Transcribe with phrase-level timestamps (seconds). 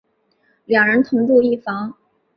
[0.65, 1.95] 两人同住一房。